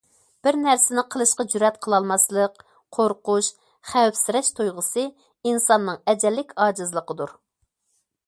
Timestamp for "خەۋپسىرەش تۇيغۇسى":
3.91-5.05